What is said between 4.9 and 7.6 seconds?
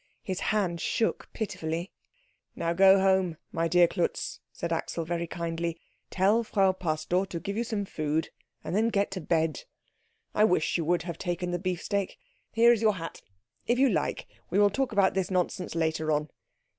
very kindly. "Tell Frau Pastor to give